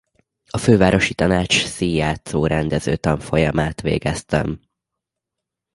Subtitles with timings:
[0.49, 4.59] A fővárosi tanács színjátszó-rendező tanfolyamát végeztem.